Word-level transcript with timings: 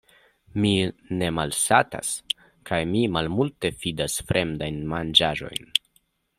Mi 0.61 0.69
ne 1.19 1.27
malsatas, 1.39 2.09
kaj 2.71 2.81
mi 2.95 3.03
malmulte 3.19 3.73
fidas 3.85 4.19
fremdajn 4.33 4.81
manĝaĵojn. 4.95 5.73